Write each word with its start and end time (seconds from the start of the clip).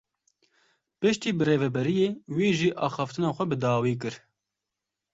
Piştî 0.99 1.31
birêveberiyê 1.37 2.09
wî 2.35 2.49
jî 2.57 2.69
axaftina 2.85 3.29
xwe 3.35 3.45
bi 3.49 3.57
dawî 3.63 3.95
kir. 4.01 4.15